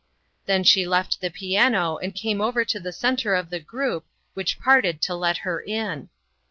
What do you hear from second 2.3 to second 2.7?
over